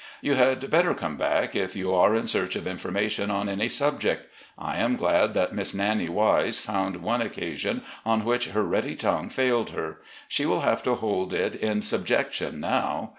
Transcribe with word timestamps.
You 0.19 0.33
had 0.33 0.67
better 0.71 0.95
come 0.95 1.15
back, 1.15 1.55
if 1.55 1.75
you 1.75 1.93
are 1.93 2.15
in 2.15 2.25
search 2.25 2.55
of 2.55 2.65
information 2.65 3.29
on 3.29 3.47
any 3.47 3.69
subject. 3.69 4.33
I 4.57 4.77
am 4.77 4.95
glad 4.95 5.35
that 5.35 5.53
Miss 5.53 5.75
'Nannie' 5.75 6.09
Wise 6.09 6.57
found 6.57 7.03
one 7.03 7.21
occasion 7.21 7.83
on 8.03 8.25
which 8.25 8.47
her 8.47 8.63
ready 8.63 8.95
tongue 8.95 9.29
failed 9.29 9.69
her. 9.69 9.99
She 10.27 10.47
will 10.47 10.61
have 10.61 10.81
to 10.85 10.95
hold 10.95 11.35
it 11.35 11.53
in 11.53 11.83
subjection 11.83 12.59
now. 12.59 13.09